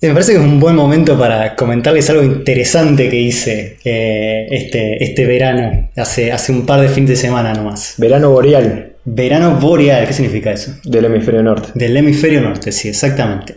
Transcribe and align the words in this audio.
Me 0.00 0.12
parece 0.12 0.32
que 0.32 0.38
es 0.38 0.44
un 0.44 0.60
buen 0.60 0.76
momento 0.76 1.18
para 1.18 1.56
comentarles 1.56 2.08
algo 2.08 2.22
interesante 2.22 3.08
que 3.08 3.16
hice 3.16 3.78
eh, 3.84 4.46
este, 4.48 5.02
este 5.02 5.26
verano, 5.26 5.90
hace, 5.96 6.30
hace 6.30 6.52
un 6.52 6.64
par 6.64 6.80
de 6.80 6.88
fines 6.88 7.10
de 7.10 7.16
semana 7.16 7.52
nomás. 7.52 7.94
Verano 7.98 8.30
boreal. 8.30 8.92
Verano 9.04 9.56
boreal, 9.56 10.06
¿qué 10.06 10.12
significa 10.12 10.52
eso? 10.52 10.72
Del 10.84 11.06
hemisferio 11.06 11.42
norte. 11.42 11.70
Del 11.74 11.96
hemisferio 11.96 12.40
norte, 12.40 12.70
sí, 12.70 12.88
exactamente. 12.88 13.56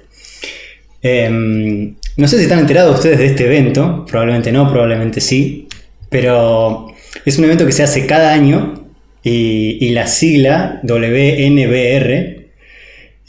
Em, 1.04 1.94
no 2.18 2.28
sé 2.28 2.38
si 2.38 2.44
están 2.44 2.60
enterados 2.60 2.96
ustedes 2.96 3.20
de 3.20 3.28
este 3.28 3.46
evento, 3.46 4.04
probablemente 4.10 4.52
no, 4.52 4.68
probablemente 4.68 5.22
sí, 5.22 5.68
pero 6.10 6.88
es 7.24 7.38
un 7.38 7.46
evento 7.46 7.68
que 7.68 7.72
se 7.72 7.84
hace 7.84 8.08
cada 8.08 8.34
año 8.34 8.88
y, 9.22 9.78
y 9.80 9.92
la 9.92 10.08
sigla 10.08 10.80
WNBR 10.84 12.41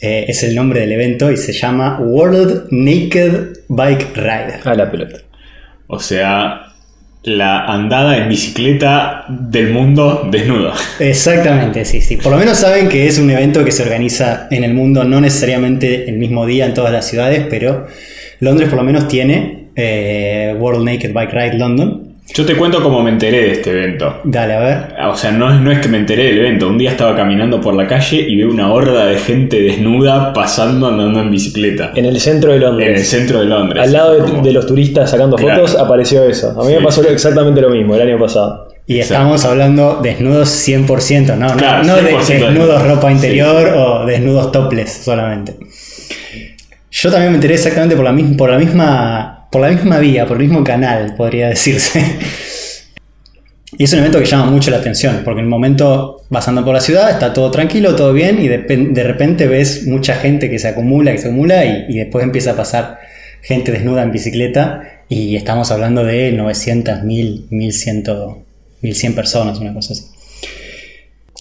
eh, 0.05 0.25
es 0.27 0.43
el 0.43 0.53
nombre 0.53 0.81
del 0.81 0.91
evento 0.91 1.31
y 1.31 1.37
se 1.37 1.53
llama 1.53 1.97
World 2.01 2.67
Naked 2.71 3.59
Bike 3.69 4.09
Ride. 4.13 4.59
A 4.65 4.75
la 4.75 4.91
pelota. 4.91 5.19
O 5.87 5.97
sea, 5.97 6.73
la 7.23 7.63
andada 7.67 8.17
en 8.17 8.27
bicicleta 8.27 9.23
del 9.29 9.71
mundo 9.71 10.27
desnudo. 10.29 10.73
Exactamente, 10.99 11.85
sí, 11.85 12.01
sí. 12.01 12.17
Por 12.17 12.33
lo 12.33 12.37
menos 12.37 12.57
saben 12.57 12.89
que 12.89 13.07
es 13.07 13.17
un 13.17 13.31
evento 13.31 13.63
que 13.63 13.71
se 13.71 13.83
organiza 13.83 14.49
en 14.51 14.65
el 14.65 14.73
mundo, 14.73 15.05
no 15.05 15.21
necesariamente 15.21 16.09
el 16.09 16.17
mismo 16.17 16.45
día 16.45 16.65
en 16.65 16.73
todas 16.73 16.91
las 16.91 17.07
ciudades, 17.07 17.47
pero 17.49 17.87
Londres 18.41 18.67
por 18.67 18.79
lo 18.79 18.83
menos 18.83 19.07
tiene 19.07 19.69
eh, 19.77 20.53
World 20.59 20.83
Naked 20.83 21.13
Bike 21.13 21.31
Ride 21.31 21.57
London. 21.57 22.02
Yo 22.35 22.45
te 22.45 22.55
cuento 22.55 22.81
cómo 22.81 23.03
me 23.03 23.09
enteré 23.11 23.41
de 23.43 23.51
este 23.51 23.69
evento. 23.71 24.21
Dale, 24.23 24.53
a 24.53 24.59
ver. 24.59 24.77
O 25.09 25.15
sea, 25.15 25.31
no 25.31 25.53
es, 25.53 25.59
no 25.59 25.71
es 25.71 25.79
que 25.79 25.87
me 25.89 25.97
enteré 25.97 26.23
del 26.25 26.39
evento. 26.39 26.67
Un 26.67 26.77
día 26.77 26.89
estaba 26.91 27.15
caminando 27.15 27.59
por 27.59 27.75
la 27.75 27.85
calle 27.85 28.25
y 28.27 28.37
veo 28.37 28.49
una 28.49 28.71
horda 28.73 29.05
de 29.05 29.19
gente 29.19 29.61
desnuda 29.61 30.31
pasando 30.33 30.87
andando 30.87 31.19
en 31.21 31.29
bicicleta. 31.29 31.91
En 31.95 32.05
el 32.05 32.19
centro 32.21 32.53
de 32.53 32.59
Londres. 32.59 32.87
En 32.89 32.95
el 32.95 33.03
centro 33.03 33.39
de 33.41 33.45
Londres. 33.45 33.83
Al 33.83 33.91
lado 33.93 34.13
de, 34.25 34.41
de 34.41 34.51
los 34.53 34.65
turistas 34.65 35.11
sacando 35.11 35.35
Claro. 35.35 35.67
fotos 35.67 35.79
apareció 35.79 36.23
eso. 36.23 36.59
A 36.59 36.65
mí 36.65 36.73
me 36.73 36.81
pasó 36.81 37.03
exactamente 37.07 37.59
lo 37.61 37.69
mismo 37.69 37.93
el 37.95 38.01
año 38.01 38.17
pasado. 38.19 38.69
Y 38.87 38.99
estamos 38.99 39.43
hablando 39.45 39.99
desnudos 40.01 40.49
100%, 40.67 41.37
no, 41.37 41.47
no, 41.49 41.55
Claro, 41.57 41.83
no 41.83 41.95
de 41.97 42.15
100% 42.15 42.17
desnudos 42.27 42.49
desnudo. 42.49 42.79
ropa 42.95 43.07
Sí. 43.09 43.13
interior 43.15 43.73
o 43.77 44.05
desnudos 44.05 44.51
topless 44.51 44.91
solamente. 45.05 45.55
Yo 46.91 47.09
también 47.11 47.31
me 47.31 47.37
enteré 47.37 47.55
exactamente 47.55 47.95
por 47.95 48.05
la, 48.05 48.11
misma, 48.11 48.37
por, 48.37 48.49
la 48.51 48.57
misma, 48.59 49.32
por 49.53 49.61
la 49.61 49.69
misma 49.69 49.99
vía, 49.99 50.25
por 50.25 50.37
el 50.41 50.47
mismo 50.49 50.63
canal, 50.63 51.13
podría 51.15 51.47
decirse. 51.47 52.03
Y 53.77 53.85
es 53.85 53.93
un 53.93 53.99
evento 53.99 54.19
que 54.19 54.25
llama 54.25 54.51
mucho 54.51 54.69
la 54.69 54.77
atención, 54.77 55.21
porque 55.23 55.39
en 55.39 55.45
un 55.45 55.51
momento 55.51 56.23
vas 56.29 56.47
andando 56.47 56.65
por 56.65 56.75
la 56.75 56.81
ciudad, 56.81 57.09
está 57.09 57.33
todo 57.33 57.49
tranquilo, 57.49 57.95
todo 57.95 58.13
bien, 58.13 58.41
y 58.41 58.47
de, 58.47 58.57
de 58.57 59.03
repente 59.03 59.47
ves 59.47 59.87
mucha 59.87 60.15
gente 60.15 60.49
que 60.49 60.59
se 60.59 60.67
acumula, 60.67 61.11
que 61.11 61.17
se 61.17 61.27
acumula, 61.27 61.65
y, 61.65 61.85
y 61.89 61.97
después 61.97 62.23
empieza 62.23 62.51
a 62.51 62.55
pasar 62.55 62.99
gente 63.41 63.71
desnuda 63.71 64.03
en 64.03 64.11
bicicleta, 64.11 65.01
y 65.09 65.35
estamos 65.35 65.71
hablando 65.71 66.03
de 66.03 66.31
900, 66.31 67.03
1000, 67.03 67.47
1100, 67.49 68.03
1100 68.81 69.15
personas, 69.15 69.59
una 69.59 69.73
cosa 69.73 69.93
así. 69.93 70.05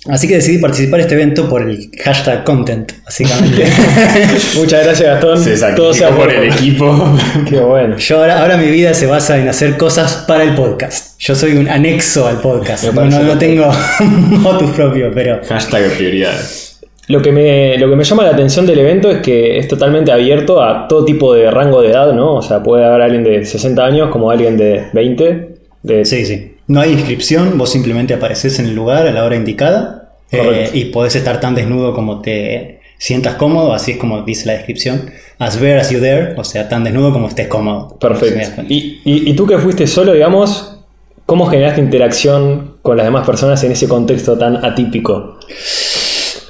Así 0.08 0.26
que 0.26 0.34
decidí 0.34 0.58
participar 0.58 0.98
en 0.98 1.04
este 1.04 1.14
evento 1.14 1.48
por 1.48 1.62
el 1.62 1.88
hashtag 2.02 2.42
content, 2.42 2.90
básicamente. 3.04 3.64
Muchas 4.56 4.84
gracias 4.84 5.08
Gastón. 5.08 5.38
Se 5.38 5.72
Todo 5.74 5.94
sea 5.94 6.10
por 6.10 6.32
el 6.32 6.52
equipo. 6.52 7.16
Qué 7.48 7.60
bueno. 7.60 7.96
Yo 7.98 8.18
ahora, 8.18 8.40
ahora 8.40 8.56
mi 8.56 8.66
vida 8.68 8.94
se 8.94 9.06
basa 9.06 9.38
en 9.38 9.48
hacer 9.48 9.76
cosas 9.76 10.24
para 10.26 10.42
el 10.42 10.56
podcast. 10.56 11.20
Yo 11.20 11.36
soy 11.36 11.56
un 11.56 11.68
anexo 11.68 12.26
al 12.26 12.40
podcast. 12.40 12.82
No, 12.92 13.04
no, 13.04 13.22
no 13.22 13.38
tengo 13.38 13.70
motus 14.00 14.72
propio, 14.72 15.12
pero 15.14 15.40
Hashtag 15.48 15.92
prioridades. 15.96 16.80
Lo 17.06 17.22
que, 17.22 17.30
me, 17.30 17.78
lo 17.78 17.88
que 17.88 17.94
me 17.94 18.02
llama 18.02 18.24
la 18.24 18.30
atención 18.30 18.66
del 18.66 18.80
evento 18.80 19.08
es 19.10 19.18
que 19.18 19.58
es 19.58 19.68
totalmente 19.68 20.10
abierto 20.10 20.62
a 20.62 20.88
todo 20.88 21.04
tipo 21.04 21.32
de 21.34 21.48
rango 21.50 21.80
de 21.80 21.90
edad, 21.90 22.12
¿no? 22.12 22.34
O 22.34 22.42
sea, 22.42 22.60
puede 22.62 22.84
haber 22.84 23.02
alguien 23.02 23.22
de 23.22 23.44
60 23.44 23.84
años 23.84 24.10
como 24.10 24.30
alguien 24.32 24.56
de 24.56 24.86
20. 24.92 25.48
De... 25.82 26.04
sí, 26.04 26.26
sí. 26.26 26.56
No 26.72 26.80
hay 26.80 26.92
inscripción, 26.92 27.58
vos 27.58 27.70
simplemente 27.70 28.14
apareces 28.14 28.58
en 28.58 28.64
el 28.64 28.74
lugar 28.74 29.06
a 29.06 29.12
la 29.12 29.24
hora 29.24 29.36
indicada 29.36 30.14
eh, 30.30 30.70
y 30.72 30.86
podés 30.86 31.14
estar 31.14 31.38
tan 31.38 31.54
desnudo 31.54 31.92
como 31.92 32.22
te 32.22 32.80
sientas 32.96 33.34
cómodo, 33.34 33.74
así 33.74 33.90
es 33.90 33.96
como 33.98 34.22
dice 34.22 34.46
la 34.46 34.54
descripción. 34.54 35.10
As 35.38 35.60
bare 35.60 35.78
as 35.78 35.90
you 35.90 36.00
dare, 36.00 36.32
o 36.34 36.44
sea, 36.44 36.70
tan 36.70 36.82
desnudo 36.82 37.12
como 37.12 37.28
estés 37.28 37.48
cómodo. 37.48 37.98
Perfecto. 37.98 38.54
cuenta. 38.54 38.72
Y, 38.72 39.02
y, 39.04 39.30
y 39.30 39.34
tú 39.34 39.46
que 39.46 39.58
fuiste 39.58 39.86
solo, 39.86 40.14
digamos, 40.14 40.78
¿cómo 41.26 41.44
generaste 41.44 41.82
interacción 41.82 42.78
con 42.80 42.96
las 42.96 43.04
demás 43.04 43.26
personas 43.26 43.62
en 43.64 43.72
ese 43.72 43.86
contexto 43.86 44.38
tan 44.38 44.64
atípico? 44.64 45.40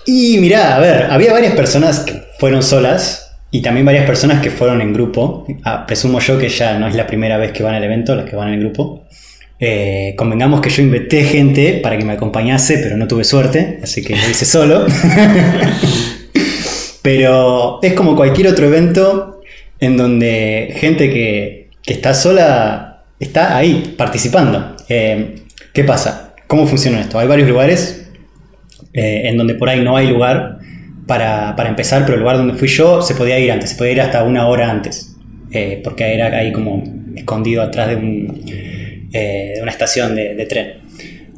Y 0.06 0.38
mirá, 0.38 0.76
a 0.76 0.78
ver, 0.78 1.08
había 1.10 1.32
varias 1.32 1.56
personas 1.56 1.98
que 1.98 2.22
fueron 2.38 2.62
solas 2.62 3.38
y 3.50 3.60
también 3.60 3.84
varias 3.84 4.06
personas 4.06 4.41
que 4.41 4.52
fueron 4.52 4.82
en 4.82 4.92
grupo. 4.92 5.44
Ah, 5.64 5.84
presumo 5.84 6.20
yo 6.20 6.38
que 6.38 6.48
ya 6.48 6.78
no 6.78 6.86
es 6.86 6.94
la 6.94 7.08
primera 7.08 7.38
vez 7.38 7.50
que 7.50 7.64
van 7.64 7.75
al 7.75 7.82
evento, 7.82 8.14
las 8.14 8.30
que 8.30 8.36
van 8.36 8.52
en 8.52 8.60
grupo. 8.60 9.01
Eh, 9.64 10.14
convengamos 10.16 10.60
que 10.60 10.70
yo 10.70 10.82
inventé 10.82 11.22
gente 11.22 11.74
para 11.80 11.96
que 11.96 12.04
me 12.04 12.14
acompañase, 12.14 12.78
pero 12.78 12.96
no 12.96 13.06
tuve 13.06 13.22
suerte, 13.22 13.78
así 13.80 14.02
que 14.02 14.16
lo 14.16 14.28
hice 14.28 14.44
solo. 14.44 14.84
pero 17.02 17.78
es 17.80 17.92
como 17.92 18.16
cualquier 18.16 18.48
otro 18.48 18.66
evento 18.66 19.40
en 19.78 19.96
donde 19.96 20.74
gente 20.78 21.10
que, 21.10 21.70
que 21.80 21.92
está 21.92 22.12
sola 22.12 23.04
está 23.20 23.56
ahí 23.56 23.94
participando. 23.96 24.74
Eh, 24.88 25.36
¿Qué 25.72 25.84
pasa? 25.84 26.34
¿Cómo 26.48 26.66
funciona 26.66 27.00
esto? 27.00 27.20
Hay 27.20 27.28
varios 27.28 27.48
lugares 27.48 28.10
eh, 28.94 29.28
en 29.28 29.36
donde 29.36 29.54
por 29.54 29.68
ahí 29.68 29.80
no 29.80 29.96
hay 29.96 30.08
lugar 30.08 30.58
para, 31.06 31.54
para 31.54 31.68
empezar, 31.68 32.02
pero 32.02 32.14
el 32.14 32.20
lugar 32.22 32.36
donde 32.36 32.54
fui 32.54 32.66
yo 32.66 33.00
se 33.00 33.14
podía 33.14 33.38
ir 33.38 33.52
antes, 33.52 33.70
se 33.70 33.76
podía 33.76 33.92
ir 33.92 34.00
hasta 34.00 34.24
una 34.24 34.48
hora 34.48 34.68
antes, 34.68 35.14
porque 35.84 36.14
era 36.14 36.36
ahí 36.36 36.50
como 36.50 36.82
escondido 37.14 37.62
atrás 37.62 37.90
de, 37.90 37.94
un, 37.96 38.44
eh, 39.12 39.52
de 39.56 39.62
una 39.62 39.70
estación 39.70 40.14
de, 40.14 40.34
de 40.34 40.46
tren. 40.46 40.72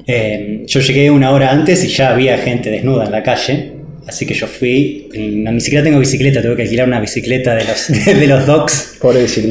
Eh, 0.07 0.63
yo 0.67 0.81
llegué 0.81 1.11
una 1.11 1.31
hora 1.31 1.51
antes 1.51 1.83
y 1.85 1.89
ya 1.89 2.11
había 2.11 2.37
gente 2.39 2.71
desnuda 2.71 3.07
en 3.07 3.13
la 3.13 3.23
calle, 3.23 3.73
así 4.07 4.27
que 4.27 4.35
yo 4.35 4.47
fui, 4.47 5.09
en- 5.15 5.45
ni 5.45 5.61
siquiera 5.61 5.83
tengo 5.83 5.99
bicicleta, 5.99 6.43
tuve 6.43 6.57
que 6.57 6.63
alquilar 6.63 6.87
una 6.89 7.01
bicicleta 7.01 7.55
de 7.55 7.65
los, 7.65 7.89
de 8.21 8.27
los 8.27 8.47
docks 8.47 8.97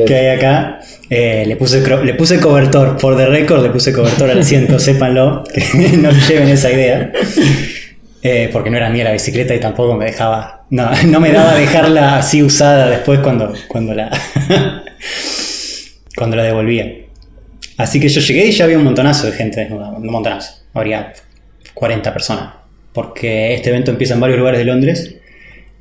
que 0.06 0.14
hay 0.16 0.28
acá. 0.38 0.80
Eh, 1.10 1.44
le, 1.46 1.56
puse, 1.58 1.84
le 2.04 2.14
puse 2.16 2.40
cobertor, 2.40 2.98
por 2.98 3.16
the 3.18 3.26
record, 3.28 3.62
le 3.64 3.70
puse 3.70 3.92
cobertor 3.94 4.30
al 4.32 4.40
asiento, 4.40 4.80
sépanlo, 4.80 5.44
que 5.54 5.62
no 5.98 6.10
lleven 6.28 6.50
esa 6.50 6.72
idea. 6.72 7.12
Eh, 8.26 8.50
porque 8.54 8.70
no 8.70 8.78
era 8.78 8.90
mía 8.90 9.04
la 9.04 9.12
bicicleta 9.12 9.54
y 9.54 9.60
tampoco 9.60 9.96
me 9.96 10.06
dejaba. 10.06 10.66
No, 10.70 10.90
no 11.08 11.20
me 11.20 11.32
daba 11.32 11.56
dejarla 11.56 12.18
así 12.18 12.42
usada 12.42 12.90
después 12.90 13.20
cuando, 13.20 13.54
cuando 13.68 13.94
la. 13.94 14.10
cuando 16.16 16.36
la 16.38 16.44
devolvía. 16.44 16.90
Así 17.78 18.00
que 18.00 18.10
yo 18.10 18.22
llegué 18.22 18.48
y 18.48 18.52
ya 18.52 18.66
había 18.66 18.78
un 18.78 18.84
montonazo 18.84 19.28
de 19.28 19.34
gente 19.34 19.62
desnuda. 19.62 19.90
Un 19.92 20.08
montonazo. 20.08 20.64
Habría 20.74 21.14
40 21.74 22.14
personas. 22.14 22.54
Porque 22.94 23.54
este 23.56 23.70
evento 23.70 23.92
empieza 23.92 24.14
en 24.14 24.20
varios 24.20 24.38
lugares 24.40 24.60
de 24.60 24.66
Londres. 24.66 25.16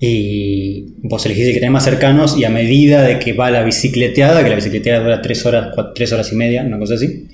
Y 0.00 0.94
vos 1.02 1.24
elegís 1.26 1.46
el 1.46 1.52
que 1.52 1.60
tenés 1.60 1.72
más 1.72 1.84
cercanos. 1.84 2.36
Y 2.38 2.44
a 2.44 2.50
medida 2.50 3.02
de 3.02 3.18
que 3.18 3.34
va 3.34 3.50
la 3.50 3.62
bicicleteada, 3.62 4.42
que 4.42 4.48
la 4.50 4.56
bicicleteada 4.56 5.00
dura 5.00 5.22
3 5.22 5.46
horas, 5.46 5.68
3 5.94 6.12
horas 6.12 6.32
y 6.32 6.36
media, 6.36 6.62
una 6.62 6.78
cosa 6.78 6.94
así. 6.94 7.28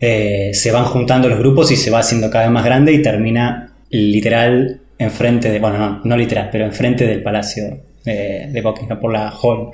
eh, 0.00 0.50
se 0.52 0.72
van 0.72 0.84
juntando 0.86 1.28
los 1.28 1.38
grupos 1.38 1.70
y 1.70 1.76
se 1.76 1.90
va 1.90 2.00
haciendo 2.00 2.28
cada 2.28 2.44
vez 2.46 2.52
más 2.52 2.64
grande 2.64 2.92
y 2.92 3.00
termina 3.02 3.72
literal 3.90 4.80
enfrente 4.98 5.50
de, 5.50 5.60
bueno, 5.60 6.00
no, 6.04 6.16
literal, 6.16 6.48
pero 6.50 6.64
enfrente 6.64 7.06
del 7.06 7.22
palacio 7.22 7.80
de 8.04 8.60
Buckingham, 8.62 8.98
por 8.98 9.12
la 9.12 9.30
Hall, 9.30 9.70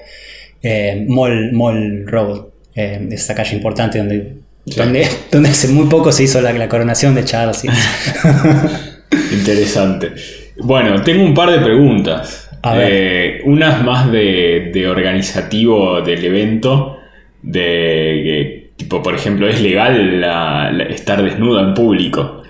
eh, 0.63 1.05
Mall, 1.09 1.53
Mall 1.53 2.07
Road, 2.07 2.45
eh, 2.79 3.09
esa 3.11 3.35
calle 3.35 3.55
importante 3.57 3.99
donde, 3.99 4.35
donde, 4.65 5.07
donde 5.33 5.49
hace 5.51 5.69
muy 5.69 5.87
poco 5.89 6.13
se 6.13 6.23
hizo 6.25 6.41
la, 6.41 6.53
la 6.53 6.69
coronación 6.69 7.15
de 7.15 7.25
Charles. 7.25 7.65
Interesante. 9.33 10.13
Bueno, 10.61 11.03
tengo 11.03 11.25
un 11.25 11.35
par 11.35 11.51
de 11.51 11.59
preguntas. 11.61 12.49
A 12.63 12.75
ver. 12.75 12.91
Eh, 12.93 13.41
unas 13.45 13.83
más 13.85 14.11
de, 14.11 14.71
de 14.73 14.89
organizativo 14.89 16.01
del 16.03 16.25
evento. 16.25 16.97
De 17.41 18.71
tipo, 18.77 19.03
por 19.03 19.15
ejemplo, 19.15 19.49
¿es 19.49 19.61
legal 19.61 20.21
la- 20.21 20.71
la- 20.73 20.85
estar 20.85 21.23
desnuda 21.23 21.63
en 21.63 21.75
público? 21.75 22.43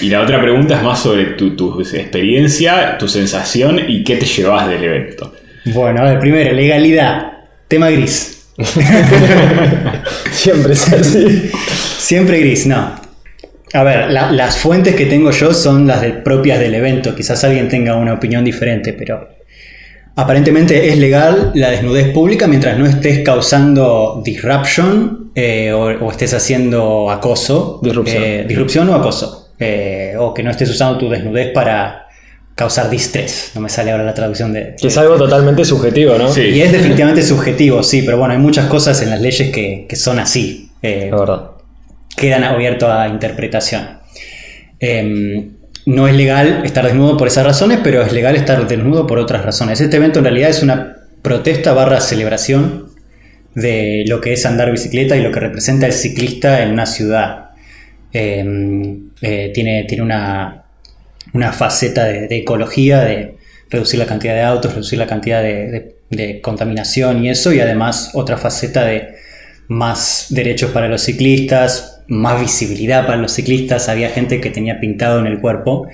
Y 0.00 0.08
la 0.08 0.22
otra 0.22 0.40
pregunta 0.40 0.76
es 0.76 0.82
más 0.82 1.00
sobre 1.00 1.24
tu, 1.32 1.56
tu 1.56 1.80
experiencia, 1.80 2.96
tu 2.98 3.08
sensación 3.08 3.80
y 3.86 4.04
qué 4.04 4.16
te 4.16 4.24
llevas 4.26 4.68
del 4.68 4.84
evento. 4.84 5.32
bueno, 5.66 6.00
a 6.00 6.04
ver, 6.04 6.20
primero, 6.20 6.52
legalidad, 6.54 7.32
tema 7.68 7.90
gris. 7.90 8.35
Siempre 10.32 10.72
es 10.72 10.92
así. 10.92 11.50
Siempre 11.98 12.40
gris, 12.40 12.66
no. 12.66 12.92
A 13.72 13.82
ver, 13.82 14.10
la- 14.10 14.30
las 14.32 14.56
fuentes 14.56 14.94
que 14.94 15.06
tengo 15.06 15.30
yo 15.30 15.52
son 15.52 15.86
las 15.86 16.00
de- 16.00 16.12
propias 16.12 16.58
del 16.60 16.74
evento. 16.74 17.14
Quizás 17.14 17.42
alguien 17.44 17.68
tenga 17.68 17.96
una 17.96 18.14
opinión 18.14 18.44
diferente, 18.44 18.92
pero 18.92 19.28
aparentemente 20.14 20.88
es 20.88 20.98
legal 20.98 21.50
la 21.54 21.70
desnudez 21.70 22.08
pública 22.12 22.46
mientras 22.46 22.78
no 22.78 22.86
estés 22.86 23.20
causando 23.24 24.22
disruption 24.24 25.32
eh, 25.34 25.72
o, 25.72 25.82
o 26.06 26.10
estés 26.10 26.32
haciendo 26.32 27.10
acoso. 27.10 27.80
Disrupción. 27.82 28.22
Eh, 28.22 28.44
disrupción 28.48 28.88
o 28.88 28.94
acoso. 28.94 29.52
Eh, 29.58 30.14
o 30.18 30.32
que 30.32 30.42
no 30.42 30.50
estés 30.50 30.70
usando 30.70 30.98
tu 30.98 31.08
desnudez 31.10 31.50
para, 31.52 32.05
causar 32.56 32.90
distrés. 32.90 33.52
No 33.54 33.60
me 33.60 33.68
sale 33.68 33.92
ahora 33.92 34.02
la 34.02 34.14
traducción 34.14 34.52
de... 34.52 34.74
Que 34.80 34.88
es 34.88 34.96
algo 34.98 35.16
totalmente 35.16 35.64
subjetivo, 35.64 36.16
¿no? 36.18 36.32
Sí. 36.32 36.40
Y 36.40 36.62
es 36.62 36.72
definitivamente 36.72 37.22
subjetivo, 37.22 37.82
sí, 37.84 38.02
pero 38.02 38.18
bueno, 38.18 38.32
hay 38.34 38.40
muchas 38.40 38.66
cosas 38.66 39.00
en 39.02 39.10
las 39.10 39.20
leyes 39.20 39.52
que, 39.52 39.86
que 39.88 39.94
son 39.96 40.18
así. 40.18 40.70
eh, 40.82 41.08
La 41.10 41.16
verdad. 41.18 41.50
quedan 42.16 42.42
abiertos 42.44 42.90
a 42.90 43.06
interpretación. 43.08 43.98
Eh, 44.80 45.48
no 45.84 46.08
es 46.08 46.14
legal 46.16 46.62
estar 46.64 46.84
desnudo 46.84 47.16
por 47.16 47.28
esas 47.28 47.44
razones, 47.44 47.78
pero 47.84 48.02
es 48.02 48.12
legal 48.12 48.34
estar 48.34 48.66
desnudo 48.66 49.06
por 49.06 49.18
otras 49.20 49.44
razones. 49.44 49.80
Este 49.80 49.98
evento 49.98 50.18
en 50.18 50.24
realidad 50.24 50.50
es 50.50 50.62
una 50.62 50.96
protesta 51.22 51.72
barra 51.74 52.00
celebración 52.00 52.88
de 53.54 54.04
lo 54.06 54.20
que 54.20 54.32
es 54.32 54.44
andar 54.46 54.70
bicicleta 54.72 55.16
y 55.16 55.22
lo 55.22 55.30
que 55.30 55.40
representa 55.40 55.86
el 55.86 55.92
ciclista 55.92 56.62
en 56.62 56.72
una 56.72 56.86
ciudad. 56.86 57.50
Eh, 58.12 58.96
eh, 59.20 59.50
tiene, 59.54 59.84
tiene 59.84 60.02
una, 60.02 60.64
una 61.36 61.52
faceta 61.52 62.04
de, 62.04 62.28
de 62.28 62.36
ecología, 62.38 63.00
de 63.00 63.36
reducir 63.70 63.98
la 63.98 64.06
cantidad 64.06 64.34
de 64.34 64.42
autos, 64.42 64.72
reducir 64.72 64.98
la 64.98 65.06
cantidad 65.06 65.42
de, 65.42 65.70
de- 65.70 65.96
de 66.08 66.40
contaminación 66.40 67.24
y 67.24 67.30
eso, 67.30 67.52
y 67.52 67.58
además 67.60 68.10
otra 68.14 68.36
faceta 68.36 68.84
de 68.84 69.08
más 69.68 70.26
derechos 70.30 70.70
para 70.70 70.88
los 70.88 71.02
ciclistas, 71.02 72.02
más 72.06 72.40
visibilidad 72.40 73.06
para 73.06 73.18
los 73.18 73.32
ciclistas. 73.32 73.88
Había 73.88 74.10
gente 74.10 74.40
que 74.40 74.50
tenía 74.50 74.78
pintado 74.78 75.18
en 75.18 75.26
el 75.26 75.40
cuerpo, 75.40 75.88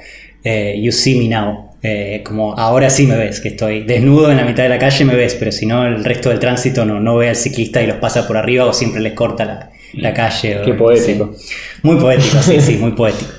eh, 0.45 0.79
You 0.83 0.93
See 0.93 1.19
Me 1.19 1.29
Now, 1.35 1.71
eh, 1.83 2.21
como 2.25 2.55
ahora 2.59 2.91
sí 2.91 3.07
me 3.07 3.17
ves, 3.17 3.41
que 3.41 3.49
estoy 3.49 3.85
desnudo 3.85 4.31
en 4.31 4.37
la 4.37 4.45
mitad 4.45 4.63
de 4.65 4.69
la 4.69 4.79
calle 4.79 5.05
me 5.07 5.15
ves, 5.17 5.35
pero 5.35 5.51
si 5.51 5.65
no 5.67 5.87
el 5.87 6.05
resto 6.05 6.29
del 6.29 6.39
tránsito 6.39 6.85
no, 6.85 7.01
no 7.01 7.17
ve 7.17 7.31
al 7.31 7.37
ciclista 7.37 7.83
y 7.83 7.87
los 7.87 7.97
pasa 7.97 8.27
por 8.27 8.37
arriba 8.37 8.67
o 8.67 8.73
siempre 8.75 9.01
les 9.01 9.15
corta 9.15 9.45
la, 9.47 9.71
la 9.95 10.13
calle. 10.13 10.59
o- 10.61 10.65
Qué 10.65 10.75
poético. 10.75 11.35
sí. 11.37 11.47
Muy 11.83 11.97
poético, 11.97 12.43
sí, 12.43 12.61
sí, 12.61 12.77
muy 12.77 12.93
poético. 12.93 13.31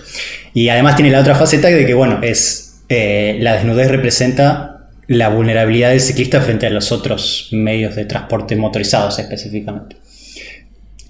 Y 0.54 0.70
además 0.70 0.96
tiene 0.96 1.12
la 1.12 1.20
otra 1.22 1.36
faceta 1.36 1.68
de 1.70 1.86
que, 1.86 1.94
bueno, 1.94 2.20
es 2.22 2.82
eh, 2.90 3.38
la 3.40 3.54
desnudez 3.56 3.90
representa 3.90 4.88
la 5.08 5.30
vulnerabilidad 5.30 5.90
del 5.90 6.00
ciclista 6.02 6.42
frente 6.42 6.66
a 6.68 6.70
los 6.70 6.92
otros 6.92 7.50
medios 7.52 7.96
de 7.96 8.06
transporte 8.06 8.56
motorizados 8.56 9.20
específicamente. 9.20 9.98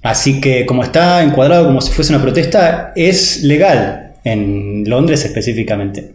Así 0.01 0.41
que 0.41 0.65
como 0.65 0.83
está 0.83 1.23
encuadrado 1.23 1.65
como 1.65 1.79
si 1.81 1.91
fuese 1.91 2.13
una 2.13 2.21
protesta, 2.21 2.91
es 2.95 3.43
legal 3.43 4.13
en 4.23 4.83
Londres 4.87 5.23
específicamente. 5.25 6.11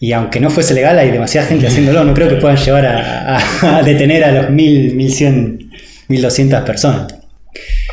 Y 0.00 0.12
aunque 0.12 0.40
no 0.40 0.50
fuese 0.50 0.74
legal, 0.74 0.98
hay 0.98 1.10
demasiada 1.10 1.46
gente 1.46 1.66
haciéndolo. 1.66 2.04
No 2.04 2.14
creo 2.14 2.28
que 2.28 2.36
puedan 2.36 2.56
llevar 2.56 2.86
a, 2.86 3.38
a- 3.78 3.82
detener 3.82 4.24
a 4.24 4.32
los 4.32 4.50
1000, 4.50 4.94
1100, 4.94 5.70
1200 6.08 6.60
personas. 6.62 7.14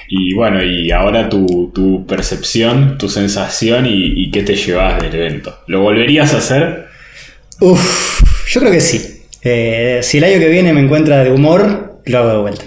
Y 0.09 0.33
bueno, 0.33 0.63
y 0.63 0.91
ahora 0.91 1.29
tu, 1.29 1.71
tu 1.73 2.05
percepción, 2.07 2.97
tu 2.97 3.07
sensación 3.09 3.85
y, 3.85 4.23
y 4.23 4.31
qué 4.31 4.41
te 4.41 4.55
llevas 4.55 5.01
del 5.01 5.13
evento. 5.13 5.59
¿Lo 5.67 5.81
volverías 5.81 6.33
a 6.33 6.37
hacer? 6.37 6.87
Uf, 7.59 8.21
yo 8.49 8.59
creo 8.59 8.71
que 8.71 8.81
sí. 8.81 9.21
Eh, 9.41 9.99
si 10.01 10.17
el 10.17 10.23
año 10.23 10.39
que 10.39 10.49
viene 10.49 10.73
me 10.73 10.81
encuentra 10.81 11.23
de 11.23 11.31
humor, 11.31 12.01
lo 12.05 12.17
hago 12.17 12.29
de 12.29 12.37
vuelta. 12.37 12.65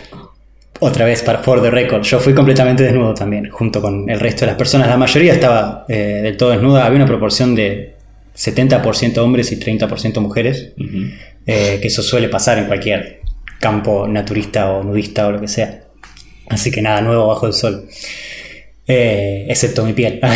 Otra 0.80 1.04
vez, 1.04 1.22
para 1.22 1.38
for 1.38 1.62
the 1.62 1.70
record, 1.70 2.02
yo 2.02 2.18
fui 2.18 2.34
completamente 2.34 2.82
desnudo 2.82 3.14
también, 3.14 3.48
junto 3.50 3.80
con 3.80 4.08
el 4.10 4.18
resto 4.20 4.40
de 4.40 4.46
las 4.48 4.56
personas. 4.56 4.88
La 4.88 4.96
mayoría 4.96 5.32
estaba 5.32 5.84
eh, 5.88 6.20
del 6.22 6.36
todo 6.36 6.50
desnuda. 6.50 6.86
Había 6.86 6.96
una 6.96 7.06
proporción 7.06 7.54
de 7.54 7.94
70% 8.36 9.18
hombres 9.18 9.52
y 9.52 9.56
30% 9.60 10.20
mujeres, 10.20 10.72
eh, 11.46 11.78
que 11.80 11.88
eso 11.88 12.02
suele 12.02 12.28
pasar 12.28 12.58
en 12.58 12.66
cualquier 12.66 13.20
campo 13.60 14.08
naturista 14.08 14.72
o 14.72 14.82
nudista 14.82 15.26
o 15.28 15.32
lo 15.32 15.40
que 15.40 15.48
sea. 15.48 15.81
Así 16.52 16.70
que 16.70 16.82
nada 16.82 17.00
nuevo 17.00 17.26
bajo 17.26 17.46
el 17.46 17.52
sol. 17.52 17.88
Eh, 18.86 19.46
excepto 19.48 19.84
mi 19.84 19.92
piel. 19.92 20.20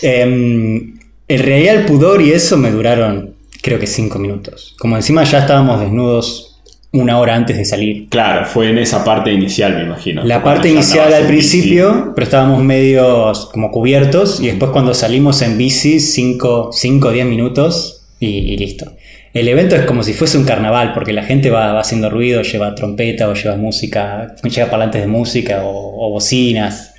Em, 0.00 0.98
en 1.28 1.42
realidad 1.42 1.74
el 1.74 1.84
pudor 1.84 2.22
y 2.22 2.32
eso 2.32 2.56
me 2.56 2.70
duraron 2.70 3.34
creo 3.64 3.78
que 3.78 3.86
5 3.86 4.18
minutos. 4.18 4.74
Como 4.78 4.96
encima 4.96 5.24
ya 5.24 5.40
estábamos 5.40 5.80
desnudos 5.80 6.60
una 6.92 7.18
hora 7.18 7.34
antes 7.34 7.56
de 7.56 7.64
salir. 7.64 8.08
Claro, 8.08 8.46
fue 8.46 8.70
en 8.70 8.78
esa 8.78 9.04
parte 9.04 9.32
inicial, 9.32 9.74
me 9.74 9.82
imagino. 9.82 10.22
La 10.22 10.44
parte 10.44 10.68
inicial 10.68 11.12
al 11.12 11.26
bici. 11.26 11.58
principio, 11.58 12.12
pero 12.14 12.24
estábamos 12.24 12.62
medio 12.62 13.32
como 13.52 13.70
cubiertos 13.70 14.38
y 14.40 14.46
después 14.46 14.70
cuando 14.70 14.94
salimos 14.94 15.42
en 15.42 15.58
bici 15.58 15.98
5 15.98 16.70
o 16.70 17.10
10 17.10 17.26
minutos 17.26 18.06
y, 18.20 18.28
y 18.28 18.56
listo. 18.58 18.92
El 19.34 19.48
evento 19.48 19.74
es 19.74 19.82
como 19.84 20.02
si 20.04 20.12
fuese 20.14 20.38
un 20.38 20.44
carnaval 20.44 20.92
porque 20.94 21.12
la 21.12 21.24
gente 21.24 21.50
va, 21.50 21.78
haciendo 21.78 22.08
ruido, 22.08 22.42
lleva 22.42 22.74
trompeta 22.74 23.28
o 23.28 23.34
lleva 23.34 23.56
música, 23.56 24.34
lleva 24.44 24.70
parlantes 24.70 25.00
de 25.00 25.08
música 25.08 25.62
o, 25.64 26.08
bocinas. 26.10 26.94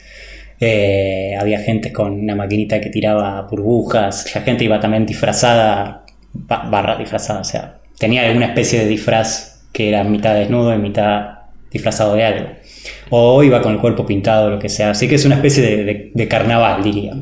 Eh, 0.59 1.35
había 1.39 1.59
gente 1.59 1.91
con 1.93 2.11
una 2.13 2.35
maquinita 2.35 2.79
que 2.81 2.89
tiraba 2.89 3.41
burbujas, 3.43 4.33
la 4.35 4.41
gente 4.41 4.63
iba 4.63 4.79
también 4.79 5.05
disfrazada, 5.05 6.05
ba- 6.33 6.67
barra 6.69 6.97
disfrazada, 6.97 7.41
o 7.41 7.43
sea, 7.43 7.79
tenía 7.99 8.25
alguna 8.25 8.45
especie 8.47 8.79
de 8.79 8.87
disfraz 8.87 9.65
que 9.73 9.89
era 9.89 10.03
mitad 10.05 10.33
desnudo 10.33 10.73
y 10.73 10.77
mitad 10.77 11.39
disfrazado 11.71 12.15
de 12.15 12.23
algo. 12.23 12.49
O 13.09 13.43
iba 13.43 13.61
con 13.61 13.73
el 13.73 13.79
cuerpo 13.79 14.05
pintado, 14.05 14.49
lo 14.49 14.59
que 14.59 14.69
sea. 14.69 14.91
Así 14.91 15.07
que 15.09 15.15
es 15.15 15.25
una 15.25 15.35
especie 15.35 15.61
de, 15.63 15.83
de- 15.83 16.11
de 16.13 16.27
carnaval, 16.27 16.83
diría, 16.83 17.13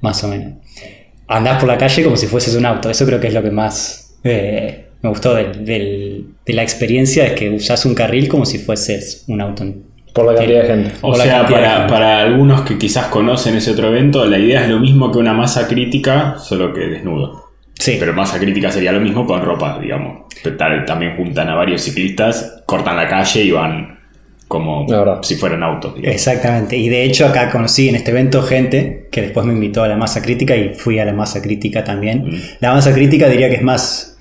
más 0.00 0.22
o 0.24 0.28
menos. 0.28 0.54
Andás 1.28 1.58
por 1.58 1.68
la 1.68 1.78
calle 1.78 2.02
como 2.04 2.16
si 2.16 2.26
fueses 2.26 2.54
un 2.56 2.64
auto, 2.66 2.90
eso 2.90 3.06
creo 3.06 3.20
que 3.20 3.28
es 3.28 3.34
lo 3.34 3.42
que 3.42 3.50
más 3.50 4.07
eh, 4.24 4.86
me 5.02 5.08
gustó 5.10 5.34
del- 5.34 5.64
del- 5.64 6.24
de 6.44 6.52
la 6.54 6.62
experiencia, 6.62 7.26
es 7.26 7.32
que 7.32 7.50
usás 7.50 7.84
un 7.86 7.94
carril 7.94 8.28
como 8.28 8.44
si 8.46 8.58
fueses 8.58 9.24
un 9.28 9.40
auto. 9.40 9.64
Por 10.14 10.26
la 10.26 10.34
cantidad 10.34 10.62
de 10.62 10.66
gente. 10.68 10.90
O 11.02 11.12
Por 11.12 11.16
sea, 11.16 11.42
de 11.44 11.52
para, 11.52 11.70
gente. 11.76 11.92
para 11.92 12.20
algunos 12.22 12.62
que 12.62 12.76
quizás 12.78 13.06
conocen 13.06 13.54
ese 13.56 13.70
otro 13.70 13.88
evento, 13.88 14.24
la 14.26 14.38
idea 14.38 14.62
es 14.64 14.68
lo 14.70 14.80
mismo 14.80 15.12
que 15.12 15.18
una 15.18 15.32
masa 15.34 15.68
crítica, 15.68 16.36
solo 16.38 16.72
que 16.72 16.80
desnudo. 16.80 17.44
Sí. 17.78 17.96
Pero 18.00 18.12
masa 18.12 18.40
crítica 18.40 18.72
sería 18.72 18.90
lo 18.90 19.00
mismo 19.00 19.24
con 19.26 19.40
ropa, 19.42 19.78
digamos. 19.80 20.22
También 20.86 21.16
juntan 21.16 21.48
a 21.48 21.54
varios 21.54 21.82
ciclistas, 21.82 22.62
cortan 22.66 22.96
la 22.96 23.06
calle 23.06 23.42
y 23.42 23.50
van 23.52 23.97
como 24.48 24.86
si 25.22 25.34
fueran 25.36 25.62
autos. 25.62 25.94
digamos. 25.94 26.14
Exactamente, 26.14 26.76
y 26.76 26.88
de 26.88 27.04
hecho 27.04 27.26
acá 27.26 27.50
conocí 27.50 27.88
en 27.88 27.96
este 27.96 28.10
evento 28.10 28.42
gente 28.42 29.06
que 29.10 29.22
después 29.22 29.46
me 29.46 29.52
invitó 29.52 29.82
a 29.82 29.88
la 29.88 29.96
masa 29.96 30.22
crítica 30.22 30.56
y 30.56 30.74
fui 30.74 30.98
a 30.98 31.04
la 31.04 31.12
masa 31.12 31.40
crítica 31.42 31.84
también. 31.84 32.24
Mm. 32.26 32.40
La 32.60 32.72
masa 32.72 32.92
crítica 32.92 33.28
diría 33.28 33.48
que 33.50 33.56
es 33.56 33.62
más 33.62 34.16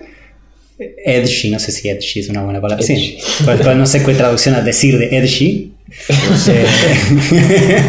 edgy, 0.79 1.49
no 1.49 1.57
sé 1.59 1.71
si 1.71 1.89
edgy 1.89 2.19
es 2.19 2.29
una 2.29 2.43
buena 2.43 2.61
palabra. 2.61 2.83
Sí, 2.85 3.17
Pero- 3.45 3.57
pero 3.57 3.75
no 3.75 3.85
sé 3.87 4.03
qué 4.03 4.13
traducción 4.13 4.53
a 4.55 4.61
decir 4.61 4.97
de 4.99 5.17
edgy. 5.17 5.73
Eh, 6.49 6.65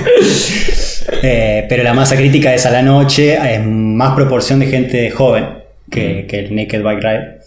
eh, 1.22 1.66
pero 1.68 1.82
la 1.82 1.94
masa 1.94 2.16
crítica 2.16 2.54
es 2.54 2.66
a 2.66 2.70
la 2.70 2.82
noche, 2.82 3.34
es 3.54 3.64
más 3.66 4.14
proporción 4.14 4.60
de 4.60 4.66
gente 4.66 5.10
joven 5.10 5.46
que, 5.90 6.26
que 6.28 6.38
el 6.40 6.54
Naked 6.54 6.82
Bike 6.82 7.02
Ride. 7.02 7.38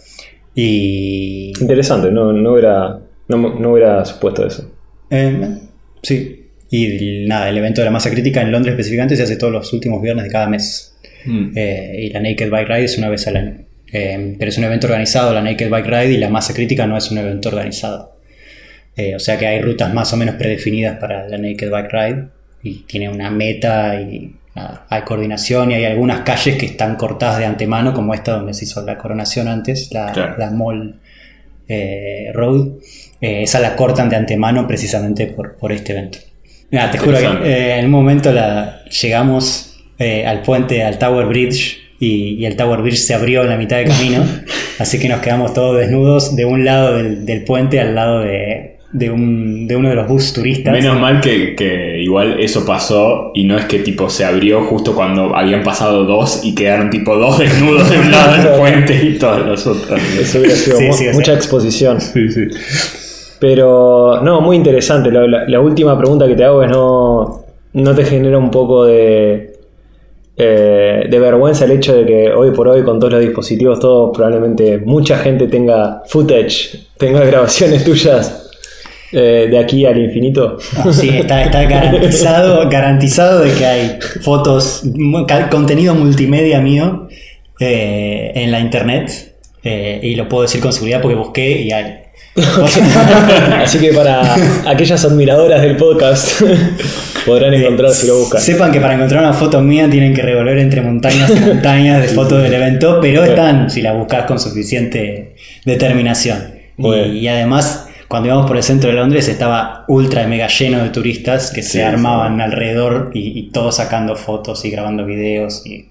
Y 0.56 1.54
Interesante, 1.62 2.12
no, 2.12 2.34
no, 2.34 2.54
hubiera, 2.54 3.00
no, 3.30 3.38
no 3.38 3.72
hubiera 3.72 4.04
supuesto 4.06 4.46
eso. 4.46 4.70
Eh, 5.12 5.58
sí. 6.02 6.38
Y 6.72 7.26
nada, 7.28 7.50
el 7.50 7.58
evento 7.58 7.82
de 7.82 7.86
la 7.86 7.92
masa 7.92 8.10
crítica 8.10 8.42
en 8.42 8.52
Londres 8.52 8.74
específicamente 8.74 9.18
se 9.18 9.24
hace 9.24 9.36
todos 9.36 9.54
los 9.54 9.72
últimos 9.74 10.02
viernes 10.02 10.24
de 10.24 10.32
cada 10.32 10.48
mes. 10.48 10.96
Mm. 11.26 11.52
Eh, 11.56 11.96
y 12.00 12.10
la 12.10 12.22
Naked 12.22 12.50
Bike 12.50 12.68
Ride 12.68 12.86
es 12.86 12.98
una 12.98 13.10
vez 13.10 13.28
al 13.28 13.38
año. 13.38 13.58
Eh, 13.92 14.36
pero 14.40 14.50
es 14.50 14.58
un 14.58 14.64
evento 14.64 14.88
organizado, 14.88 15.34
la 15.34 15.42
Naked 15.42 15.70
Bike 15.70 15.88
Ride, 15.88 16.14
y 16.14 16.18
la 16.18 16.30
masa 16.30 16.54
crítica 16.54 16.88
no 16.88 16.98
es 16.98 17.12
un 17.12 17.18
evento 17.18 17.50
organizado. 17.50 18.16
Eh, 18.96 19.16
o 19.16 19.20
sea 19.20 19.38
que 19.38 19.48
hay 19.48 19.62
rutas 19.62 19.94
más 19.94 20.12
o 20.14 20.18
menos 20.18 20.36
predefinidas 20.36 20.98
para 20.98 21.28
la 21.28 21.38
Naked 21.38 21.70
Bike 21.70 21.92
Ride 21.92 22.26
y 22.64 22.80
tiene 22.84 23.10
una 23.10 23.32
meta 23.32 24.00
y 24.02 24.36
nada, 24.54 24.86
hay 24.90 25.02
coordinación 25.04 25.72
y 25.72 25.76
hay 25.76 25.86
algunas 25.86 26.22
calles 26.22 26.58
que 26.58 26.66
están 26.66 26.96
cortadas 26.96 27.40
de 27.40 27.46
antemano, 27.46 27.94
como 27.94 28.14
esta 28.14 28.34
donde 28.34 28.54
se 28.54 28.66
hizo 28.66 28.86
la 28.86 28.98
coronación 28.98 29.48
antes, 29.48 29.92
la, 29.92 30.12
Claro. 30.12 30.36
la 30.38 30.52
Mall 30.52 31.00
eh, 31.72 32.32
Road. 32.34 32.68
Eh, 33.22 33.44
esa 33.44 33.60
la 33.60 33.76
cortan 33.76 34.10
de 34.10 34.16
antemano 34.16 34.68
precisamente 34.68 35.28
por, 35.28 35.56
por 35.58 35.72
este 35.72 35.94
evento. 35.94 36.18
Nada, 36.72 36.90
te 36.90 36.98
juro 36.98 37.18
que 37.18 37.50
eh, 37.50 37.80
en 37.80 37.86
un 37.86 37.92
momento 37.92 38.32
la, 38.32 38.84
llegamos 38.86 39.78
eh, 40.00 40.26
al 40.26 40.42
puente, 40.42 40.84
al 40.84 40.98
Tower 40.98 41.28
Bridge, 41.28 41.78
y, 42.00 42.36
y 42.40 42.46
el 42.46 42.56
Tower 42.56 42.82
Bridge 42.82 42.98
se 42.98 43.14
abrió 43.14 43.44
en 43.44 43.50
la 43.50 43.58
mitad 43.58 43.78
de 43.78 43.86
camino, 43.86 44.26
así 44.80 44.98
que 44.98 45.08
nos 45.08 45.20
quedamos 45.20 45.54
todos 45.54 45.78
desnudos 45.78 46.36
de 46.36 46.46
un 46.46 46.66
lado 46.66 46.98
del, 46.98 47.26
del 47.26 47.44
puente 47.44 47.80
al 47.80 47.94
lado 47.94 48.22
de, 48.22 48.78
de 48.94 49.10
un- 49.10 49.68
de 49.68 49.76
uno 49.76 49.90
de 49.90 49.96
los 49.96 50.08
bus 50.08 50.34
turistas. 50.34 50.74
Menos 50.74 51.00
mal 51.00 51.22
que, 51.22 51.56
que 51.56 52.00
igual 52.02 52.40
eso 52.40 52.66
pasó 52.66 53.32
y 53.34 53.46
no 53.46 53.58
es 53.58 53.66
que 53.66 53.80
tipo 53.80 54.10
se 54.10 54.26
abrió 54.26 54.64
justo 54.66 54.94
cuando 54.94 55.36
habían 55.36 55.64
pasado 55.64 56.04
dos 56.06 56.42
y 56.44 56.54
quedaron 56.56 56.90
tipo 56.90 57.16
dos 57.16 57.40
desnudos 57.40 57.90
de 57.90 58.00
un 58.00 58.12
lado 58.12 58.44
del 58.44 58.54
puente 58.60 58.94
y 59.04 59.18
todas 59.18 59.46
las 59.46 59.66
otras. 59.66 60.02
Eso 60.20 60.40
hubiera 60.40 60.56
sido 60.56 60.78
Sí, 60.78 60.84
mu- 60.88 60.94
sí, 60.94 61.04
o 61.04 61.12
sea. 61.12 61.14
mucha 61.14 61.34
exposición. 61.34 62.02
Sí, 62.02 62.30
sí. 62.32 62.42
Pero, 63.40 64.22
no, 64.22 64.42
muy 64.42 64.56
interesante. 64.58 65.12
La, 65.12 65.26
la- 65.28 65.48
la 65.48 65.60
última 65.60 65.98
pregunta 65.98 66.28
que 66.28 66.36
te 66.36 66.44
hago 66.44 66.62
es: 66.64 66.70
¿no, 66.70 67.44
no 67.74 67.96
te 67.96 68.04
genera 68.06 68.38
un 68.38 68.52
poco 68.52 68.86
de, 68.86 69.54
eh, 70.38 71.04
de 71.10 71.20
vergüenza 71.20 71.66
el 71.66 71.72
hecho 71.72 71.96
de 71.96 72.06
que 72.06 72.32
hoy 72.32 72.52
por 72.52 72.68
hoy, 72.68 72.84
con 72.84 73.00
todos 73.00 73.14
los 73.14 73.22
dispositivos, 73.22 73.80
todo 73.80 74.12
probablemente 74.12 74.78
mucha 74.80 75.18
gente 75.18 75.48
tenga 75.48 76.04
footage, 76.08 76.80
tenga 76.98 77.22
grabaciones 77.26 77.84
tuyas? 77.84 78.41
Eh, 79.12 79.48
de 79.50 79.60
aquí 79.60 79.86
al 79.86 79.98
infinito. 79.98 80.58
Ah, 80.78 80.92
sí, 80.92 81.10
está, 81.10 81.44
está 81.44 81.64
garantizado, 81.66 82.70
garantizado 82.70 83.40
de 83.42 83.52
que 83.54 83.66
hay 83.66 84.00
fotos, 84.22 84.84
contenido 85.50 85.96
multimedia 85.96 86.62
mío 86.62 87.08
eh, 87.60 88.32
en 88.36 88.52
la 88.52 88.60
internet. 88.60 89.36
eh, 89.64 90.00
y 90.02 90.16
lo 90.16 90.28
puedo 90.28 90.44
decir 90.44 90.60
con 90.62 90.74
seguridad 90.74 91.02
porque 91.02 91.16
busqué 91.16 91.62
y 91.62 91.72
hay. 91.72 91.98
Así 93.62 93.78
que 93.80 93.92
para 93.94 94.36
aquellas 94.66 95.04
admiradoras 95.04 95.62
del 95.62 95.76
podcast 95.76 96.42
podrán 97.26 97.54
encontrar 97.54 97.92
si 97.92 98.08
lo 98.08 98.20
buscan. 98.20 98.42
Sepan 98.42 98.72
que 98.72 98.80
para 98.80 98.94
encontrar 98.94 99.22
una 99.22 99.34
foto 99.34 99.62
mía 99.62 99.90
tienen 99.90 100.14
que 100.14 100.22
revolver 100.22 100.58
entre 100.58 100.82
montañas 100.82 101.30
y 101.30 101.40
montañas 101.40 102.02
de 102.02 102.08
fotos 102.08 102.42
del 102.42 102.54
evento, 102.54 103.00
pero 103.02 103.24
están 103.26 103.70
si 103.70 103.82
la 103.82 103.92
buscas 103.94 104.26
con 104.26 104.40
suficiente 104.40 105.36
determinación. 105.66 106.54
Y 106.78 107.28
además, 107.28 107.88
cuando 108.12 108.28
íbamos 108.28 108.46
por 108.46 108.58
el 108.58 108.64
centro 108.64 108.90
de 108.90 108.98
Londres 108.98 109.30
estaba 109.30 109.86
ultra 109.88 110.28
mega 110.28 110.50
lleno 110.50 110.84
de 110.84 110.90
turistas 110.90 111.50
que 111.50 111.64
Sí, 111.64 111.78
se 111.78 111.84
armaban 111.86 112.42
alrededor 112.42 113.12
y, 113.14 113.40
y 113.40 113.44
todos 113.52 113.78
sacando 113.78 114.18
fotos 114.18 114.66
y 114.66 114.70
grabando 114.70 115.06
videos. 115.06 115.66
Y, 115.66 115.86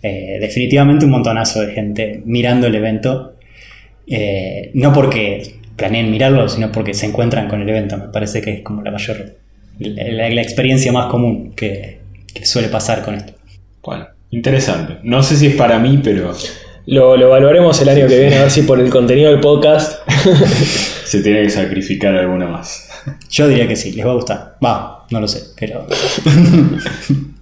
eh, 0.00 0.38
definitivamente 0.40 1.06
un 1.06 1.10
montonazo 1.10 1.62
de 1.62 1.74
gente 1.74 2.22
mirando 2.24 2.68
el 2.68 2.74
evento. 2.76 3.34
Eh, 4.06 4.70
no 4.74 4.92
porque 4.92 5.56
planeen 5.74 6.08
mirarlo, 6.08 6.48
sino 6.48 6.70
porque 6.70 6.94
se 6.94 7.06
encuentran 7.06 7.48
con 7.48 7.60
el 7.60 7.68
evento. 7.68 7.96
Me 7.96 8.10
parece 8.10 8.40
que 8.40 8.52
es 8.52 8.62
como 8.62 8.82
la 8.82 8.92
mayor, 8.92 9.34
la, 9.80 10.30
la 10.30 10.42
experiencia 10.42 10.92
más 10.92 11.06
común 11.06 11.52
que, 11.56 11.98
que 12.32 12.46
suele 12.46 12.68
pasar 12.68 13.02
con 13.02 13.16
esto. 13.16 13.32
Bueno, 13.82 14.06
interesante. 14.30 14.98
No 15.02 15.20
sé 15.24 15.34
si 15.34 15.48
es 15.48 15.56
para 15.56 15.80
mí, 15.80 15.98
pero 16.00 16.32
Lo, 16.86 17.16
lo 17.16 17.26
evaluaremos 17.26 17.80
el 17.82 17.88
año 17.88 18.06
que 18.06 18.18
viene 18.18 18.36
a 18.36 18.42
ver 18.42 18.50
si 18.50 18.62
por 18.62 18.80
el 18.80 18.90
contenido 18.90 19.30
del 19.30 19.40
podcast. 19.40 20.08
se 21.04 21.22
tiene 21.22 21.42
que 21.42 21.50
sacrificar 21.50 22.14
alguna 22.14 22.46
más. 22.46 22.88
Yo 23.28 23.48
diría 23.48 23.66
que 23.66 23.76
sí, 23.76 23.92
les 23.92 24.06
va 24.06 24.12
a 24.12 24.14
gustar. 24.14 24.56
Va, 24.64 25.04
no 25.10 25.20
lo 25.20 25.28
sé, 25.28 25.42
pero 25.58 25.86